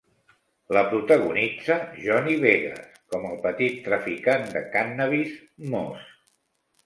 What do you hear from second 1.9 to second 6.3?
Johnny Vegas com el petit traficant de cànnabis Moz.